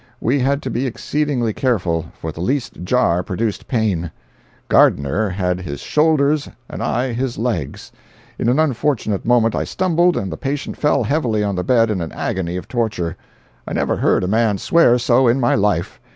We 0.19 0.39
had 0.39 0.63
to 0.63 0.71
be 0.71 0.87
exceedingly 0.87 1.53
careful, 1.53 2.05
for 2.19 2.31
the 2.31 2.41
least 2.41 2.83
jar 2.83 3.21
produced 3.21 3.67
pain. 3.67 4.09
Gardiner 4.67 5.29
had 5.29 5.61
his 5.61 5.79
shoulders 5.79 6.49
and 6.67 6.81
I 6.81 7.13
his 7.13 7.37
legs; 7.37 7.91
in 8.39 8.49
an 8.49 8.57
unfortunate 8.57 9.25
moment 9.25 9.53
I 9.53 9.63
stumbled 9.63 10.17
and 10.17 10.31
the 10.31 10.37
patient 10.37 10.75
fell 10.75 11.03
heavily 11.03 11.43
on 11.43 11.53
the 11.53 11.63
bed 11.63 11.91
in 11.91 12.01
an 12.01 12.11
agony 12.13 12.57
of 12.57 12.67
torture. 12.67 13.15
I 13.67 13.73
never 13.73 13.97
heard 13.97 14.23
a 14.23 14.27
man 14.27 14.57
swear 14.57 14.97
so 14.97 15.27
in 15.27 15.39
my 15.39 15.53
life. 15.53 16.01